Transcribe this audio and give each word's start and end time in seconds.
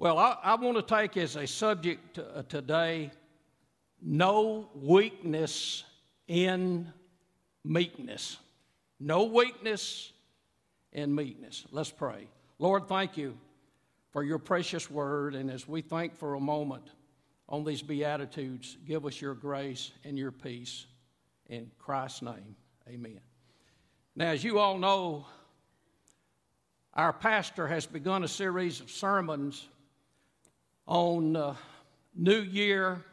Well, 0.00 0.16
I, 0.16 0.38
I 0.42 0.54
want 0.54 0.78
to 0.78 0.82
take 0.82 1.18
as 1.18 1.36
a 1.36 1.46
subject 1.46 2.18
uh, 2.18 2.42
today 2.48 3.10
no 4.00 4.70
weakness 4.74 5.84
in 6.26 6.90
meekness. 7.64 8.38
No 8.98 9.24
weakness 9.24 10.10
in 10.94 11.14
meekness. 11.14 11.66
Let's 11.70 11.90
pray. 11.90 12.28
Lord, 12.58 12.88
thank 12.88 13.18
you 13.18 13.36
for 14.10 14.22
your 14.22 14.38
precious 14.38 14.90
word. 14.90 15.34
And 15.34 15.50
as 15.50 15.68
we 15.68 15.82
think 15.82 16.16
for 16.16 16.32
a 16.32 16.40
moment 16.40 16.84
on 17.46 17.62
these 17.62 17.82
Beatitudes, 17.82 18.78
give 18.86 19.04
us 19.04 19.20
your 19.20 19.34
grace 19.34 19.90
and 20.04 20.16
your 20.16 20.32
peace. 20.32 20.86
In 21.50 21.70
Christ's 21.78 22.22
name, 22.22 22.56
amen. 22.88 23.20
Now, 24.16 24.28
as 24.28 24.42
you 24.42 24.60
all 24.60 24.78
know, 24.78 25.26
our 26.94 27.12
pastor 27.12 27.68
has 27.68 27.84
begun 27.84 28.24
a 28.24 28.28
series 28.28 28.80
of 28.80 28.90
sermons 28.90 29.68
on 30.90 31.36
uh, 31.36 31.54
New 32.16 32.40
Year, 32.40 33.04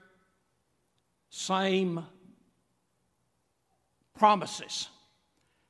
same 1.29 2.03
promises. 4.17 4.89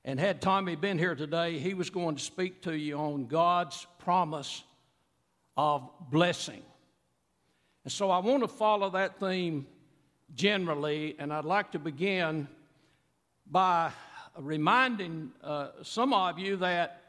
And 0.05 0.17
had 0.17 0.41
Tommy 0.41 0.77
been 0.77 0.97
here 0.97 1.15
today, 1.15 1.59
he 1.59 1.73
was 1.73 1.89
going 1.89 2.15
to 2.15 2.23
speak 2.23 2.61
to 2.61 2.73
you 2.73 2.97
on 2.97 3.27
God's 3.27 3.85
promise 3.99 4.63
of 5.57 5.89
blessing. 6.09 6.61
And 7.83 7.91
so 7.91 8.09
I 8.09 8.19
want 8.19 8.41
to 8.41 8.47
follow 8.47 8.89
that 8.91 9.19
theme 9.19 9.67
generally, 10.33 11.13
and 11.19 11.33
I'd 11.33 11.43
like 11.43 11.73
to 11.73 11.79
begin 11.79 12.47
by 13.51 13.91
reminding 14.39 15.33
uh, 15.43 15.71
some 15.83 16.13
of 16.13 16.39
you 16.39 16.55
that 16.55 17.01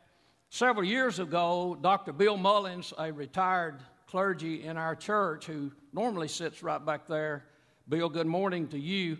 several 0.50 0.84
years 0.84 1.20
ago, 1.20 1.78
Dr. 1.80 2.12
Bill 2.12 2.36
Mullins, 2.36 2.92
a 2.98 3.12
retired 3.12 3.78
clergy 4.08 4.64
in 4.64 4.78
our 4.78 4.96
church 4.96 5.44
who 5.44 5.70
normally 5.92 6.28
sits 6.28 6.62
right 6.62 6.84
back 6.84 7.06
there, 7.06 7.44
Bill, 7.90 8.08
good 8.08 8.26
morning 8.26 8.66
to 8.68 8.78
you. 8.78 9.18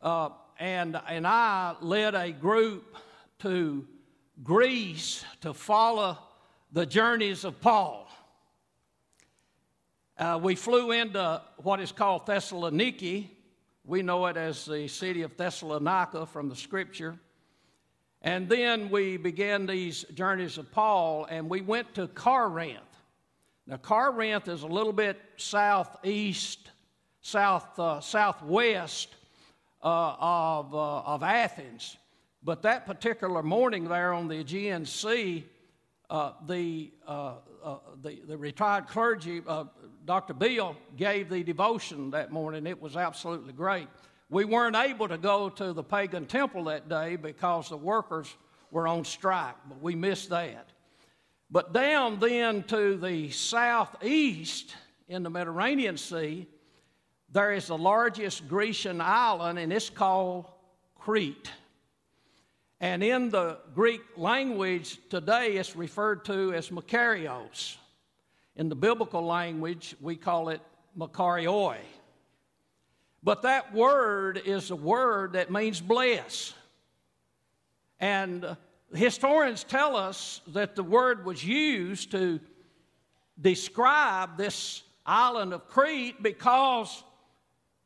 Uh, 0.00 0.28
and, 0.60 1.00
and 1.08 1.26
I 1.26 1.74
led 1.80 2.14
a 2.14 2.30
group 2.30 2.96
to 3.40 3.84
Greece 4.44 5.24
to 5.40 5.52
follow 5.52 6.16
the 6.70 6.86
journeys 6.86 7.42
of 7.42 7.60
Paul. 7.60 8.08
Uh, 10.16 10.38
we 10.40 10.54
flew 10.54 10.92
into 10.92 11.42
what 11.56 11.80
is 11.80 11.90
called 11.90 12.24
Thessaloniki. 12.26 13.26
We 13.84 14.02
know 14.02 14.26
it 14.26 14.36
as 14.36 14.64
the 14.64 14.86
city 14.86 15.22
of 15.22 15.36
Thessalonica 15.36 16.24
from 16.26 16.48
the 16.48 16.56
scripture. 16.56 17.18
And 18.22 18.48
then 18.48 18.90
we 18.90 19.16
began 19.16 19.66
these 19.66 20.04
journeys 20.14 20.56
of 20.56 20.70
Paul, 20.70 21.24
and 21.24 21.50
we 21.50 21.62
went 21.62 21.96
to 21.96 22.06
Corinth. 22.06 22.89
Now, 23.70 23.76
Corinth 23.76 24.48
is 24.48 24.64
a 24.64 24.66
little 24.66 24.92
bit 24.92 25.16
southeast, 25.36 26.72
south, 27.20 27.78
uh, 27.78 28.00
southwest 28.00 29.14
uh, 29.80 30.16
of, 30.18 30.74
uh, 30.74 31.02
of 31.02 31.22
Athens. 31.22 31.96
But 32.42 32.62
that 32.62 32.84
particular 32.84 33.44
morning 33.44 33.84
there 33.84 34.12
on 34.12 34.26
the 34.26 34.40
Aegean 34.40 34.86
Sea, 34.86 35.46
uh, 36.10 36.32
the, 36.48 36.90
uh, 37.06 37.34
uh, 37.62 37.76
the, 38.02 38.20
the, 38.26 38.36
retired 38.36 38.88
clergy, 38.88 39.40
Dr. 40.04 40.34
Bill, 40.34 40.74
gave 40.96 41.30
the 41.30 41.44
devotion 41.44 42.10
that 42.10 42.32
morning. 42.32 42.66
It 42.66 42.82
was 42.82 42.96
absolutely 42.96 43.52
great. 43.52 43.86
We 44.30 44.44
weren't 44.44 44.74
able 44.74 45.06
to 45.06 45.18
go 45.18 45.48
to 45.48 45.72
the 45.72 45.84
pagan 45.84 46.26
temple 46.26 46.64
that 46.64 46.88
day 46.88 47.14
because 47.14 47.68
the 47.68 47.76
workers 47.76 48.34
were 48.72 48.88
on 48.88 49.04
strike, 49.04 49.54
but 49.68 49.80
we 49.80 49.94
missed 49.94 50.30
that. 50.30 50.72
But 51.50 51.72
down 51.72 52.18
then 52.20 52.62
to 52.64 52.96
the 52.96 53.30
southeast 53.30 54.74
in 55.08 55.22
the 55.22 55.30
Mediterranean 55.30 55.96
Sea, 55.96 56.46
there 57.32 57.52
is 57.52 57.66
the 57.66 57.78
largest 57.78 58.48
Grecian 58.48 59.00
island, 59.00 59.58
and 59.58 59.72
it's 59.72 59.90
called 59.90 60.46
Crete. 60.96 61.50
And 62.80 63.02
in 63.02 63.30
the 63.30 63.58
Greek 63.74 64.00
language 64.16 64.98
today, 65.10 65.56
it's 65.56 65.76
referred 65.76 66.24
to 66.26 66.54
as 66.54 66.70
Makarios. 66.70 67.76
In 68.56 68.68
the 68.68 68.76
biblical 68.76 69.24
language, 69.24 69.94
we 70.00 70.16
call 70.16 70.48
it 70.48 70.60
Makarioi. 70.96 71.78
But 73.22 73.42
that 73.42 73.74
word 73.74 74.40
is 74.44 74.70
a 74.70 74.76
word 74.76 75.34
that 75.34 75.50
means 75.50 75.80
bless. 75.80 76.54
And 77.98 78.56
historians 78.92 79.64
tell 79.64 79.96
us 79.96 80.40
that 80.48 80.76
the 80.76 80.82
word 80.82 81.24
was 81.24 81.44
used 81.44 82.10
to 82.12 82.40
describe 83.40 84.36
this 84.36 84.82
island 85.06 85.52
of 85.52 85.68
Crete 85.68 86.22
because 86.22 87.02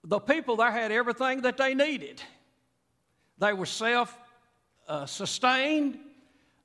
the 0.03 0.19
people 0.19 0.57
there 0.57 0.71
had 0.71 0.93
everything 0.93 1.43
that 1.43 1.57
they 1.57 1.75
needed. 1.75 2.23
They 3.39 3.53
were 3.53 3.67
self 3.67 4.17
uh, 4.89 5.07
sustained, 5.07 5.99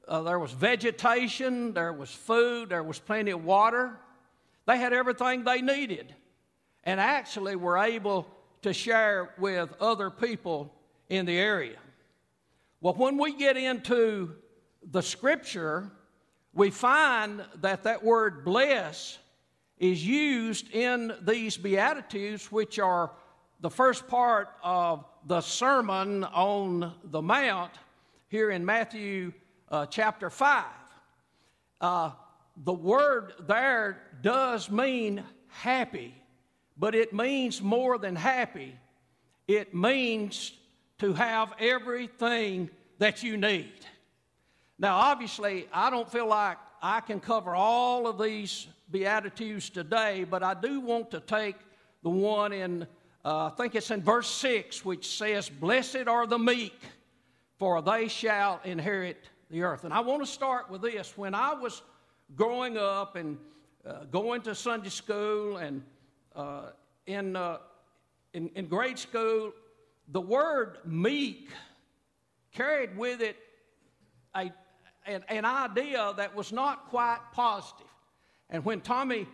uh, 0.07 0.21
there 0.21 0.39
was 0.39 0.51
vegetation, 0.51 1.73
there 1.73 1.93
was 1.93 2.09
food, 2.09 2.69
there 2.69 2.83
was 2.83 2.99
plenty 2.99 3.31
of 3.31 3.43
water. 3.43 3.91
They 4.65 4.77
had 4.77 4.93
everything 4.93 5.43
they 5.43 5.61
needed 5.61 6.13
and 6.83 6.99
actually 6.99 7.55
were 7.55 7.77
able 7.77 8.27
to 8.61 8.73
share 8.73 9.33
with 9.37 9.73
other 9.79 10.09
people 10.09 10.73
in 11.09 11.25
the 11.25 11.37
area. 11.37 11.77
Well, 12.81 12.93
when 12.93 13.17
we 13.17 13.35
get 13.35 13.57
into 13.57 14.35
the 14.83 15.01
scripture, 15.01 15.91
we 16.53 16.69
find 16.69 17.43
that 17.61 17.83
that 17.83 18.03
word 18.03 18.45
bless 18.45 19.17
is 19.77 20.05
used 20.05 20.71
in 20.71 21.13
these 21.21 21.57
Beatitudes, 21.57 22.51
which 22.51 22.79
are 22.79 23.11
the 23.61 23.69
first 23.69 24.07
part 24.07 24.49
of 24.63 25.05
the 25.25 25.41
Sermon 25.41 26.23
on 26.23 26.93
the 27.03 27.21
Mount 27.21 27.71
here 28.29 28.51
in 28.51 28.65
Matthew 28.65 29.33
uh, 29.69 29.85
chapter 29.85 30.29
5. 30.29 30.65
Uh, 31.81 32.11
the 32.63 32.73
word 32.73 33.33
there 33.47 34.01
does 34.21 34.69
mean 34.69 35.23
happy 35.47 36.13
but 36.79 36.95
it 36.95 37.13
means 37.13 37.61
more 37.61 37.97
than 37.97 38.15
happy. 38.15 38.73
It 39.47 39.75
means 39.75 40.53
to 40.99 41.13
have 41.13 41.53
everything 41.59 42.69
that 42.99 43.23
you 43.23 43.37
need. 43.37 43.73
Now, 44.77 44.97
obviously, 44.97 45.67
I 45.73 45.89
don't 45.89 46.09
feel 46.09 46.27
like 46.27 46.57
I 46.81 47.01
can 47.01 47.19
cover 47.19 47.55
all 47.55 48.07
of 48.07 48.21
these 48.21 48.67
Beatitudes 48.91 49.69
today, 49.69 50.23
but 50.23 50.43
I 50.43 50.53
do 50.53 50.79
want 50.79 51.11
to 51.11 51.19
take 51.19 51.55
the 52.01 52.09
one 52.09 52.53
in, 52.53 52.87
uh, 53.23 53.45
I 53.45 53.49
think 53.55 53.75
it's 53.75 53.91
in 53.91 54.01
verse 54.01 54.29
6, 54.29 54.83
which 54.85 55.17
says, 55.17 55.49
Blessed 55.49 56.07
are 56.07 56.25
the 56.25 56.39
meek, 56.39 56.79
for 57.57 57.81
they 57.81 58.07
shall 58.07 58.61
inherit 58.63 59.29
the 59.49 59.63
earth. 59.63 59.83
And 59.83 59.93
I 59.93 59.99
want 59.99 60.21
to 60.23 60.31
start 60.31 60.69
with 60.69 60.81
this. 60.81 61.17
When 61.17 61.35
I 61.35 61.53
was 61.53 61.81
growing 62.35 62.77
up 62.77 63.15
and 63.15 63.37
uh, 63.85 64.05
going 64.05 64.41
to 64.43 64.55
Sunday 64.55 64.89
school 64.89 65.57
and 65.57 65.83
uh, 66.35 66.71
in, 67.05 67.35
uh, 67.35 67.57
in, 68.33 68.49
in 68.55 68.67
grade 68.67 68.97
school, 68.97 69.51
the 70.11 70.21
word 70.21 70.77
meek 70.85 71.49
carried 72.51 72.97
with 72.97 73.21
it 73.21 73.37
a, 74.35 74.51
an, 75.05 75.23
an 75.29 75.45
idea 75.45 76.13
that 76.17 76.35
was 76.35 76.51
not 76.51 76.89
quite 76.89 77.19
positive. 77.31 77.87
And 78.49 78.65
when 78.65 78.81
Tommy 78.81 79.27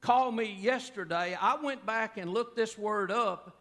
called 0.00 0.34
me 0.36 0.56
yesterday, 0.60 1.36
I 1.40 1.56
went 1.56 1.84
back 1.84 2.16
and 2.16 2.30
looked 2.30 2.56
this 2.56 2.78
word 2.78 3.10
up 3.10 3.56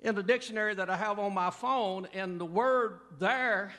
in 0.00 0.14
the 0.14 0.22
dictionary 0.22 0.74
that 0.74 0.90
I 0.90 0.96
have 0.96 1.18
on 1.18 1.32
my 1.32 1.50
phone, 1.50 2.06
and 2.12 2.38
the 2.38 2.46
word 2.46 3.00
there 3.18 3.72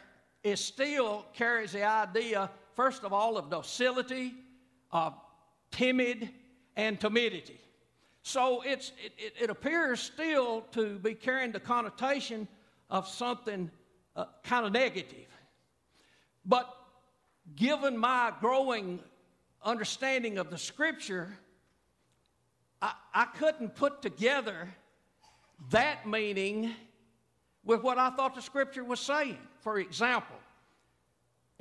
still 0.56 1.26
carries 1.34 1.74
the 1.74 1.84
idea, 1.84 2.50
first 2.74 3.04
of 3.04 3.14
all, 3.14 3.38
of 3.38 3.50
docility, 3.50 4.34
of 4.92 5.14
timid, 5.72 6.30
and 6.76 7.00
timidity. 7.00 7.59
So 8.28 8.62
it's, 8.66 8.91
it, 9.18 9.35
it, 9.40 9.50
appears 9.50 10.02
still 10.02 10.66
to 10.74 11.00
be 11.00 11.14
carrying 11.14 11.53
the 11.53 11.62
connotation 11.62 12.46
of 12.90 13.08
something 13.08 13.72
uh, 14.18 14.26
kind 14.44 14.66
of 14.66 14.74
negative. 14.74 15.29
But 16.46 16.68
given 17.56 17.97
my 17.97 18.34
growing 18.41 19.00
understanding 19.64 20.40
of 20.40 20.50
the 20.50 20.58
scripture, 20.58 21.38
I, 22.82 22.91
I 23.14 23.26
couldn't 23.38 23.76
put 23.76 24.02
together 24.02 24.76
that 25.70 26.06
meaning 26.06 26.73
with 27.64 27.82
what 27.82 27.97
I 27.97 28.09
thought 28.09 28.35
the 28.35 28.41
scripture 28.41 28.84
was 28.84 29.00
saying. 29.00 29.38
For 29.62 29.80
example, 29.80 30.35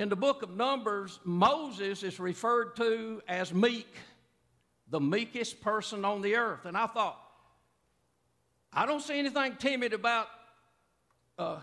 in 0.01 0.09
the 0.09 0.17
book 0.17 0.43
of 0.43 0.57
Numbers, 0.57 1.21
Moses 1.23 2.03
is 2.03 2.19
referred 2.19 2.75
to 2.75 3.23
as 3.29 3.55
meek 3.55 3.95
the 4.89 5.01
meekest 5.01 5.61
person 5.61 6.05
on 6.05 6.23
the 6.23 6.37
earth. 6.37 6.65
And 6.65 6.77
I 6.77 6.87
thought, 6.87 7.21
I 8.73 8.87
don't 8.87 9.03
see 9.03 9.19
anything 9.19 9.57
timid 9.57 9.93
about 9.93 10.29
uh, 11.39 11.59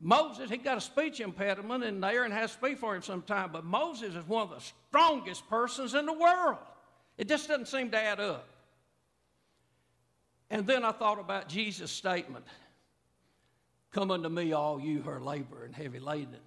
Moses. 0.00 0.50
He 0.50 0.56
got 0.56 0.78
a 0.78 0.80
speech 0.80 1.20
impediment, 1.20 1.84
and 1.84 2.04
Aaron 2.04 2.32
has 2.32 2.52
to 2.52 2.58
speak 2.58 2.78
for 2.78 2.96
him 2.96 3.02
sometime. 3.02 3.50
But 3.52 3.64
Moses 3.64 4.14
is 4.14 4.26
one 4.26 4.42
of 4.42 4.50
the 4.50 4.60
strongest 4.88 5.48
persons 5.48 5.94
in 5.94 6.06
the 6.06 6.12
world. 6.12 6.58
It 7.16 7.28
just 7.28 7.48
doesn't 7.48 7.68
seem 7.68 7.90
to 7.90 8.00
add 8.00 8.20
up. 8.20 8.48
And 10.50 10.66
then 10.66 10.84
I 10.84 10.92
thought 10.92 11.20
about 11.20 11.48
Jesus' 11.48 11.90
statement 11.90 12.46
Come 13.90 14.10
unto 14.10 14.28
me, 14.28 14.52
all 14.52 14.78
you 14.78 15.00
who 15.00 15.10
are 15.10 15.20
labor 15.20 15.64
and 15.64 15.74
heavy 15.74 15.98
laden, 15.98 16.40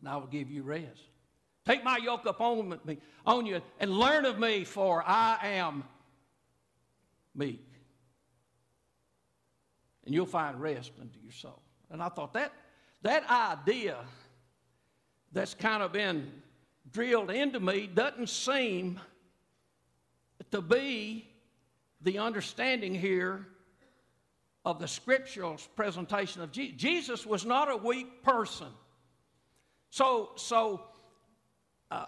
and 0.00 0.08
I 0.08 0.16
will 0.16 0.26
give 0.26 0.50
you 0.50 0.62
rest. 0.62 1.02
Take 1.66 1.82
my 1.82 1.98
yoke 1.98 2.26
upon 2.26 2.78
me, 2.84 2.98
on 3.26 3.44
you, 3.44 3.60
and 3.80 3.90
learn 3.90 4.24
of 4.24 4.38
me, 4.38 4.62
for 4.64 5.02
I 5.04 5.38
am 5.42 5.82
meek. 7.34 7.66
And 10.04 10.14
you'll 10.14 10.26
find 10.26 10.60
rest 10.60 10.92
unto 11.00 11.18
your 11.20 11.32
soul. 11.32 11.60
And 11.90 12.00
I 12.00 12.08
thought 12.08 12.32
that 12.34 12.52
that 13.02 13.28
idea 13.28 13.96
that's 15.32 15.54
kind 15.54 15.82
of 15.82 15.92
been 15.92 16.30
drilled 16.92 17.30
into 17.30 17.58
me 17.58 17.88
doesn't 17.92 18.28
seem 18.28 19.00
to 20.52 20.60
be 20.60 21.28
the 22.00 22.18
understanding 22.18 22.94
here 22.94 23.46
of 24.64 24.78
the 24.78 24.86
scriptural 24.88 25.56
presentation 25.74 26.42
of 26.42 26.52
Jesus. 26.52 26.76
Jesus 26.76 27.26
was 27.26 27.44
not 27.44 27.70
a 27.70 27.76
weak 27.76 28.22
person. 28.22 28.68
So, 29.90 30.30
so 30.36 30.82
uh, 31.90 32.06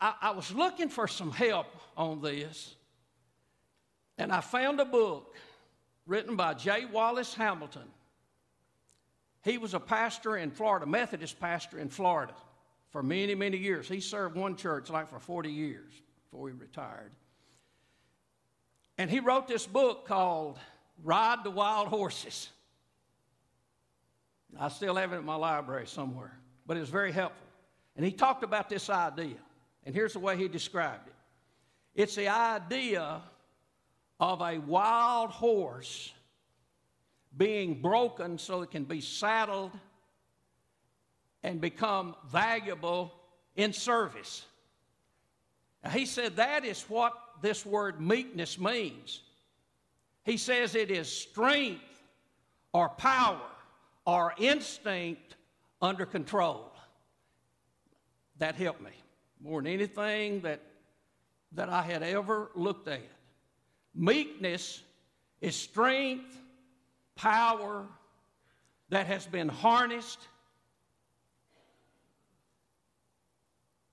I, 0.00 0.14
I 0.20 0.30
was 0.32 0.52
looking 0.52 0.88
for 0.88 1.06
some 1.06 1.30
help 1.30 1.66
on 1.96 2.20
this, 2.20 2.74
and 4.18 4.32
I 4.32 4.40
found 4.40 4.80
a 4.80 4.84
book 4.84 5.34
written 6.06 6.36
by 6.36 6.54
J. 6.54 6.84
Wallace 6.84 7.34
Hamilton. 7.34 7.88
He 9.44 9.58
was 9.58 9.74
a 9.74 9.80
pastor 9.80 10.36
in 10.36 10.50
Florida, 10.50 10.86
Methodist 10.86 11.40
pastor 11.40 11.78
in 11.78 11.88
Florida 11.88 12.34
for 12.90 13.02
many, 13.02 13.34
many 13.34 13.56
years. 13.56 13.88
He 13.88 14.00
served 14.00 14.36
one 14.36 14.56
church 14.56 14.90
like 14.90 15.08
for 15.08 15.18
40 15.18 15.50
years 15.50 15.92
before 16.30 16.48
he 16.48 16.54
retired. 16.54 17.10
And 18.98 19.10
he 19.10 19.20
wrote 19.20 19.48
this 19.48 19.66
book 19.66 20.06
called 20.06 20.58
Ride 21.02 21.42
the 21.42 21.50
Wild 21.50 21.88
Horses. 21.88 22.48
I 24.58 24.68
still 24.68 24.94
have 24.96 25.12
it 25.12 25.16
in 25.16 25.24
my 25.24 25.34
library 25.34 25.86
somewhere, 25.86 26.38
but 26.66 26.76
it 26.76 26.80
was 26.80 26.90
very 26.90 27.10
helpful. 27.10 27.46
And 27.96 28.04
he 28.04 28.12
talked 28.12 28.42
about 28.42 28.68
this 28.68 28.88
idea. 28.88 29.36
And 29.84 29.94
here's 29.94 30.12
the 30.12 30.18
way 30.18 30.36
he 30.36 30.48
described 30.48 31.08
it 31.08 31.14
it's 31.94 32.14
the 32.14 32.28
idea 32.28 33.22
of 34.20 34.40
a 34.40 34.58
wild 34.58 35.30
horse 35.30 36.12
being 37.36 37.80
broken 37.80 38.38
so 38.38 38.62
it 38.62 38.70
can 38.70 38.84
be 38.84 39.00
saddled 39.00 39.72
and 41.42 41.60
become 41.60 42.14
valuable 42.30 43.12
in 43.56 43.72
service. 43.72 44.44
Now, 45.82 45.90
he 45.90 46.06
said 46.06 46.36
that 46.36 46.64
is 46.64 46.82
what 46.84 47.14
this 47.40 47.66
word 47.66 48.00
meekness 48.00 48.58
means. 48.58 49.22
He 50.24 50.36
says 50.36 50.74
it 50.74 50.90
is 50.90 51.08
strength 51.08 51.82
or 52.72 52.88
power 52.90 53.40
or 54.06 54.34
instinct 54.38 55.36
under 55.80 56.06
control. 56.06 56.71
That 58.38 58.56
helped 58.56 58.80
me 58.80 58.90
more 59.40 59.62
than 59.62 59.72
anything 59.72 60.40
that, 60.40 60.60
that 61.52 61.68
I 61.68 61.82
had 61.82 62.02
ever 62.02 62.50
looked 62.54 62.88
at. 62.88 63.02
Meekness 63.94 64.82
is 65.40 65.54
strength, 65.54 66.36
power 67.14 67.86
that 68.88 69.06
has 69.06 69.26
been 69.26 69.48
harnessed 69.48 70.20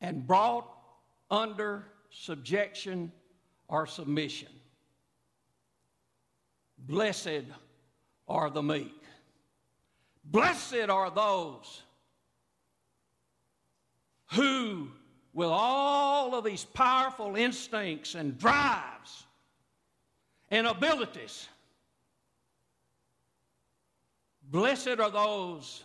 and 0.02 0.26
brought 0.26 0.68
under 1.30 1.86
subjection 2.12 3.12
or 3.68 3.86
submission. 3.86 4.50
Blessed 6.78 7.46
are 8.28 8.50
the 8.50 8.64
meek. 8.64 9.04
Blessed 10.24 10.90
are 10.90 11.10
those 11.10 11.84
who, 14.34 14.88
with 15.34 15.50
all 15.50 16.36
of 16.36 16.44
these 16.44 16.66
powerful 16.66 17.36
instincts 17.36 18.16
and 18.16 18.38
drives 18.38 19.26
and 20.50 20.68
abilities, 20.68 21.48
blessed 24.44 25.00
are 25.00 25.12
those 25.12 25.84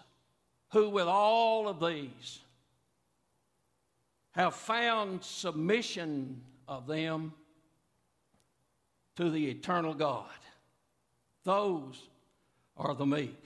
who, 0.72 0.88
with 0.90 1.06
all 1.06 1.68
of 1.68 1.80
these, 1.80 2.40
have 4.32 4.54
found 4.54 5.22
submission 5.22 6.40
of 6.66 6.86
them 6.86 7.32
to 9.16 9.30
the 9.30 9.46
eternal 9.48 9.94
God. 9.94 10.26
Those 11.44 12.08
are 12.76 12.94
the 12.94 13.06
meek. 13.06 13.44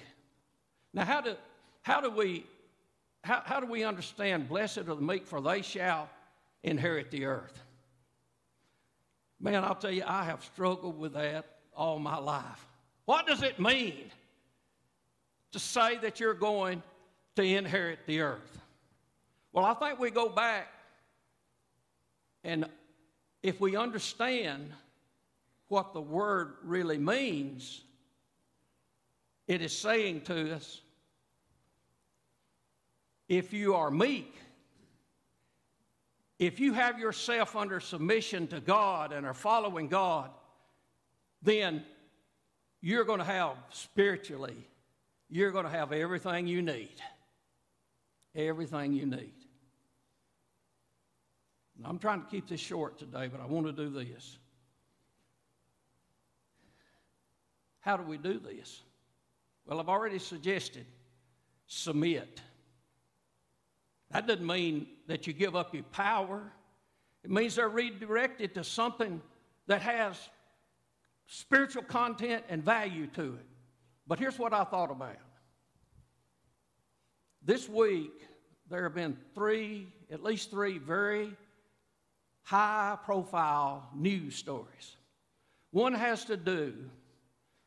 Now, 0.95 1.05
how 1.05 1.21
do, 1.21 1.37
how 1.83 2.01
do 2.01 2.11
we 2.11 2.47
how, 3.29 3.43
how 3.45 3.61
do 3.61 3.67
we 3.67 3.85
understand 3.85 4.49
blessed 4.49 4.79
are 4.79 4.85
the 4.85 4.97
meek, 4.97 5.27
for 5.27 5.43
they 5.43 5.61
shall 5.61 6.09
inherit 6.63 7.11
the 7.11 7.27
earth? 7.27 7.63
Man, 9.39 9.63
I'll 9.65 9.75
tell 9.75 9.91
you, 9.91 10.03
I 10.07 10.25
have 10.25 10.43
struggled 10.43 10.99
with 10.99 11.13
that 11.13 11.45
all 11.77 11.99
my 11.99 12.17
life. 12.17 12.67
What 13.05 13.27
does 13.27 13.43
it 13.43 13.61
mean 13.61 14.11
to 15.53 15.59
say 15.59 15.99
that 15.99 16.21
you're 16.21 16.33
going 16.33 16.83
to 17.37 17.43
inherit 17.43 17.99
the 18.07 18.21
earth? 18.21 18.59
Well, 19.53 19.67
I 19.67 19.75
think 19.75 19.99
we 19.99 20.11
go 20.11 20.31
back 20.31 20.69
and 22.45 22.65
if 23.43 23.61
we 23.61 23.77
understand 23.77 24.73
what 25.69 25.93
the 25.93 26.01
word 26.01 26.55
really 26.63 26.99
means, 26.99 27.83
it 29.47 29.61
is 29.61 29.77
saying 29.77 30.23
to 30.23 30.55
us 30.55 30.81
if 33.29 33.53
you 33.53 33.75
are 33.75 33.91
meek, 33.91 34.35
if 36.39 36.61
you 36.61 36.73
have 36.73 36.99
yourself 36.99 37.57
under 37.57 37.81
submission 37.81 38.47
to 38.49 38.61
God 38.61 39.13
and 39.13 39.27
are 39.27 39.35
following 39.35 39.89
God, 39.89 40.31
then 41.43 41.85
you're 42.81 43.05
going 43.05 43.19
to 43.19 43.25
have 43.25 43.57
spiritually, 43.71 44.57
you're 45.29 45.51
going 45.51 45.65
to 45.65 45.71
have 45.71 45.93
everything 45.93 46.47
you 46.47 46.63
need. 46.63 47.01
Everything 48.35 48.93
you 48.93 49.07
need. 49.07 49.33
I'm 51.85 51.99
trying 51.99 52.23
to 52.23 52.27
keep 52.29 52.49
this 52.49 52.61
short 52.61 52.99
today, 52.99 53.29
but 53.29 53.41
I 53.41 53.47
want 53.47 53.67
to 53.67 53.73
do 53.73 53.89
this. 53.89 54.39
How 57.81 57.97
do 57.97 58.03
we 58.03 58.19
do 58.19 58.39
this? 58.39 58.83
Well, 59.67 59.81
I've 59.81 59.89
already 59.89 60.19
suggested 60.19 60.87
submit. 61.67 62.41
That 64.11 64.27
doesn't 64.27 64.47
mean 64.47 64.87
that 65.07 65.27
you 65.27 65.33
give 65.33 65.55
up 65.55 65.75
your 65.75 65.85
power. 65.85 66.53
It 67.25 67.31
means 67.31 67.57
they're 67.57 67.69
redirected 67.69 68.55
to 68.55 68.65
something 68.65 69.21
that 69.67 69.83
has 69.83 70.17
spiritual 71.27 71.83
content 71.83 72.45
and 72.49 72.65
value 72.65 73.07
to 73.09 73.35
it. 73.35 73.47
But 74.07 74.19
here's 74.19 74.39
what 74.39 74.55
I 74.55 74.65
thought 74.65 74.91
about. 74.91 75.17
This 77.45 77.69
week, 77.69 78.13
there 78.71 78.83
have 78.85 78.95
been 78.95 79.17
three, 79.35 79.89
at 80.11 80.23
least 80.23 80.51
three, 80.51 80.79
very 80.79 81.35
high 82.43 82.97
profile 83.05 83.91
news 83.95 84.35
stories. 84.35 84.97
One 85.71 85.93
has 85.93 86.25
to 86.27 86.37
do 86.37 86.75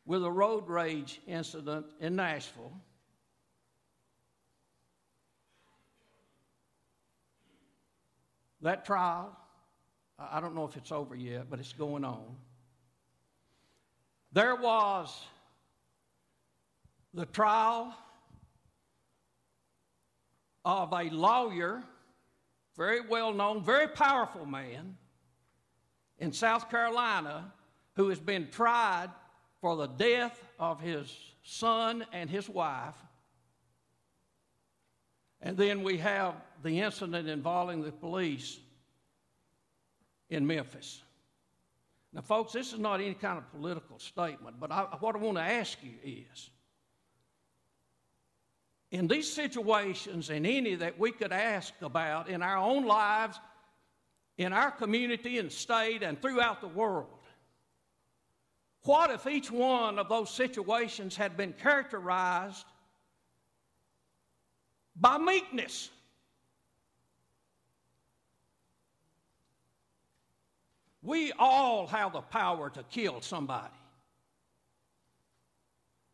with 0.04 0.24
a 0.24 0.30
road 0.30 0.68
rage 0.68 1.20
incident 1.28 1.86
in 2.00 2.16
Nashville. 2.16 2.72
That 8.62 8.84
trial, 8.84 9.36
I 10.18 10.40
don't 10.40 10.54
know 10.54 10.64
if 10.64 10.76
it's 10.76 10.92
over 10.92 11.16
yet, 11.16 11.50
but 11.50 11.58
it's 11.58 11.72
going 11.72 12.04
on. 12.04 12.36
There 14.32 14.54
was 14.54 15.24
the 17.12 17.26
trial 17.26 17.94
of 20.64 20.92
a 20.92 21.10
lawyer 21.10 21.82
very 22.76 23.00
well 23.00 23.32
known, 23.32 23.62
very 23.62 23.88
powerful 23.88 24.46
man 24.46 24.96
in 26.18 26.32
South 26.32 26.70
Carolina 26.70 27.52
who 27.96 28.08
has 28.08 28.20
been 28.20 28.48
tried 28.50 29.10
for 29.60 29.76
the 29.76 29.88
death 29.88 30.42
of 30.58 30.80
his 30.80 31.14
son 31.42 32.06
and 32.12 32.30
his 32.30 32.48
wife. 32.48 32.94
And 35.42 35.56
then 35.56 35.82
we 35.82 35.98
have 35.98 36.34
the 36.62 36.80
incident 36.80 37.28
involving 37.28 37.82
the 37.82 37.92
police 37.92 38.58
in 40.30 40.46
Memphis. 40.46 41.02
Now, 42.12 42.20
folks, 42.20 42.52
this 42.52 42.72
is 42.72 42.78
not 42.78 43.00
any 43.00 43.14
kind 43.14 43.38
of 43.38 43.50
political 43.52 43.98
statement, 43.98 44.56
but 44.60 44.70
I, 44.70 44.82
what 45.00 45.14
I 45.14 45.18
want 45.18 45.38
to 45.38 45.42
ask 45.42 45.78
you 45.82 45.92
is 46.04 46.50
in 48.90 49.08
these 49.08 49.32
situations 49.32 50.28
and 50.28 50.46
any 50.46 50.74
that 50.74 50.98
we 50.98 51.10
could 51.12 51.32
ask 51.32 51.72
about 51.80 52.28
in 52.28 52.42
our 52.42 52.58
own 52.58 52.84
lives 52.84 53.40
in 54.38 54.52
our 54.52 54.70
community 54.70 55.38
and 55.38 55.50
state 55.50 56.02
and 56.02 56.20
throughout 56.20 56.60
the 56.60 56.68
world. 56.68 57.08
What 58.84 59.10
if 59.10 59.26
each 59.26 59.50
one 59.50 59.98
of 59.98 60.08
those 60.08 60.30
situations 60.30 61.14
had 61.14 61.36
been 61.36 61.52
characterized 61.52 62.66
by 64.96 65.18
meekness? 65.18 65.90
We 71.02 71.32
all 71.38 71.86
have 71.88 72.12
the 72.12 72.20
power 72.20 72.70
to 72.70 72.82
kill 72.84 73.20
somebody. 73.20 73.74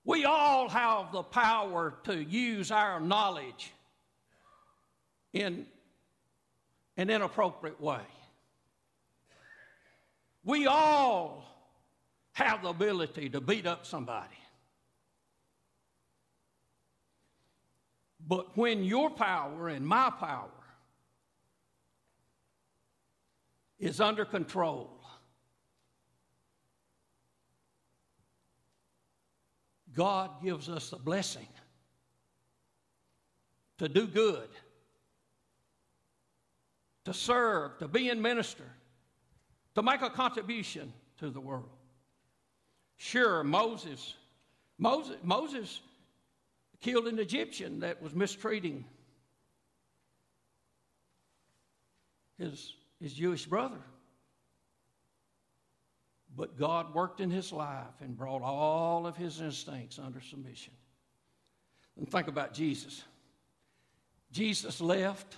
We 0.05 0.25
all 0.25 0.71
have 0.71 1.13
the 1.13 1.23
power 1.23 1.95
to 2.05 2.23
use 2.23 2.71
our 2.71 2.99
knowledge 2.99 3.73
in 5.35 5.67
an 6.97 7.11
inappropriate 7.11 7.79
way. 7.81 8.01
We 10.45 10.67
all 10.67 11.45
have 12.33 12.63
the 12.63 12.69
ability 12.69 13.29
to 13.31 13.41
beat 13.43 13.67
up 13.67 13.85
somebody. 13.85 14.35
But 18.27 18.57
when 18.57 18.85
your 18.85 19.11
power 19.11 19.69
and 19.69 19.87
my 19.87 20.11
power 20.11 20.49
is 23.79 24.01
under 24.01 24.25
control, 24.25 25.01
God 29.95 30.43
gives 30.43 30.69
us 30.69 30.91
the 30.91 30.97
blessing 30.97 31.49
to 33.79 33.89
do 33.89 34.07
good 34.07 34.49
to 37.09 37.15
serve, 37.15 37.79
to 37.79 37.89
be 37.89 38.11
in 38.11 38.21
minister, 38.21 38.67
to 39.75 39.83
make 39.83 40.03
a 40.03 40.11
contribution 40.11 40.93
to 41.17 41.31
the 41.31 41.41
world. 41.41 41.71
Sure, 42.99 43.43
Moses, 43.43 44.15
Moses, 44.77 45.17
Moses 45.23 45.81
killed 46.83 47.09
an 47.09 47.19
Egyptian 47.19 47.81
that 47.81 48.03
was 48.03 48.15
mistreating 48.15 48.85
his, 52.37 52.75
his 53.01 53.13
Jewish 53.13 53.47
brother. 53.47 53.81
But 56.37 56.59
God 56.59 56.95
worked 56.95 57.21
in 57.21 57.31
his 57.31 57.53
life 57.53 58.01
and 58.01 58.17
brought 58.17 58.43
all 58.43 59.07
of 59.07 59.17
his 59.17 59.41
instincts 59.41 59.99
under 59.99 60.21
submission. 60.21 60.73
And 61.97 62.09
think 62.09 62.29
about 62.29 62.55
Jesus. 62.55 63.03
Jesus 64.31 64.81
left 64.81 65.37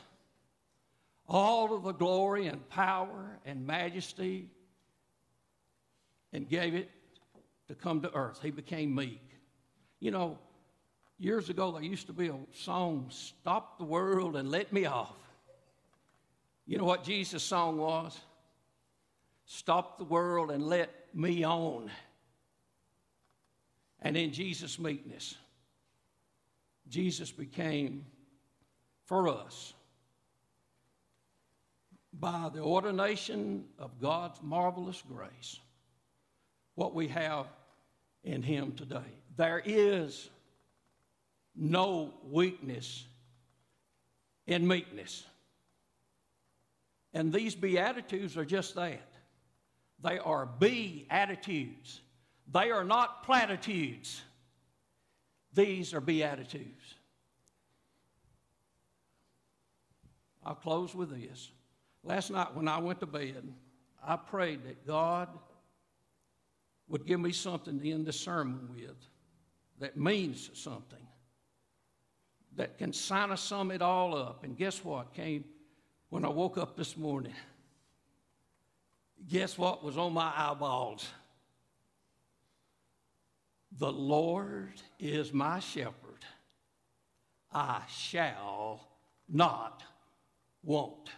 all 1.27 1.75
of 1.75 1.85
the 1.85 1.93
glory 1.93 2.49
and 2.49 2.69
power 2.69 3.39
and 3.47 3.67
majesty 3.67 4.51
and 6.33 6.49
gave 6.49 6.75
it 6.75 6.91
to 7.69 7.75
come 7.75 8.03
to 8.03 8.15
earth. 8.15 8.41
He 8.43 8.51
became 8.51 8.95
meek. 8.95 9.23
You 10.01 10.11
know, 10.11 10.39
years 11.19 11.49
ago 11.49 11.71
there 11.73 11.83
used 11.83 12.09
to 12.09 12.13
be 12.13 12.29
a 12.29 12.37
song, 12.53 13.07
Stop 13.11 13.79
the 13.79 13.85
World 13.85 14.37
and 14.37 14.51
Let 14.51 14.73
Me 14.73 14.87
Off. 14.87 15.17
You 16.67 16.79
know 16.79 16.85
what 16.85 17.05
Jesus' 17.05 17.43
song 17.43 17.79
was? 17.79 18.19
Stop 19.45 19.99
the 19.99 20.05
world 20.05 20.51
and 20.51 20.67
let 20.67 20.91
me 21.13 21.45
on. 21.45 21.91
And 24.01 24.17
in 24.17 24.33
Jesus' 24.33 24.79
meekness, 24.79 25.35
Jesus 26.89 27.31
became 27.31 28.07
for 29.05 29.29
us 29.29 29.75
by 32.13 32.51
the 32.53 32.61
ordination 32.61 33.65
of 33.79 34.01
God's 34.01 34.41
marvelous 34.43 35.03
grace, 35.09 35.59
what 36.75 36.95
we 36.95 37.09
have 37.09 37.47
in 38.25 38.43
Him 38.43 38.73
today. 38.73 39.17
There 39.37 39.63
is 39.65 40.29
no 41.57 42.15
weakness 42.29 43.05
in 44.47 44.67
meekness. 44.67 45.25
And 47.13 47.33
these 47.33 47.55
Beatitudes 47.55 48.37
are 48.37 48.45
just 48.45 48.75
that. 48.77 49.09
They 50.03 50.19
are 50.19 50.47
be 50.47 51.07
attitudes. 51.11 52.01
They 52.51 52.71
are 52.71 52.85
not 52.85 53.25
platitudes. 53.25 54.23
These 55.53 55.93
are 55.95 56.01
Beatitudes. 56.01 56.95
I'll 60.45 60.55
close 60.55 60.95
with 60.95 61.11
this. 61.11 61.51
Last 62.03 62.31
night 62.31 62.55
when 62.55 62.67
I 62.67 62.79
went 62.79 63.01
to 63.01 63.07
bed, 63.07 63.53
I 64.03 64.17
prayed 64.17 64.65
that 64.65 64.87
God 64.87 65.29
would 66.89 67.07
give 67.07 67.21
me 67.21 67.33
something 67.33 67.79
to 67.79 67.91
end 67.91 68.07
the 68.07 68.13
sermon 68.13 68.69
with 68.75 68.97
that 69.81 69.97
means 69.97 70.51
something, 70.55 71.07
that 72.57 72.79
can 72.79 72.93
sign 72.93 73.31
us 73.31 73.43
sum 73.43 73.71
it 73.71 73.83
all 73.83 74.17
up. 74.17 74.45
And 74.45 74.57
guess 74.57 74.85
what 74.85 75.15
came 75.15 75.45
when 76.11 76.25
I 76.25 76.29
woke 76.29 76.59
up 76.59 76.77
this 76.77 76.97
morning? 76.97 77.35
Guess 79.29 79.57
what 79.57 79.83
was 79.83 79.97
on 79.97 80.13
my 80.13 80.33
eyeballs? 80.37 81.09
The 83.79 83.91
Lord 83.91 84.75
is 84.99 85.33
my 85.33 85.61
shepherd. 85.61 85.95
I 87.53 87.83
shall 87.89 88.87
not 89.29 89.83
want 90.63 91.11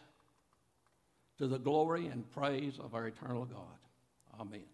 to 1.38 1.46
the 1.46 1.58
glory 1.58 2.06
and 2.06 2.30
praise 2.30 2.78
of 2.78 2.94
our 2.94 3.06
eternal 3.06 3.46
God. 3.46 4.38
Amen. 4.38 4.71